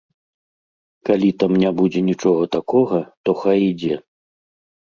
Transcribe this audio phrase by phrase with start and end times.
[1.09, 3.95] Калі там не будзе нічога такога, то хай ідзе.